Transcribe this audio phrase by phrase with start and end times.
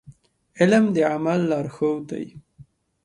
[0.59, 2.25] علم د عمل لارښود دی.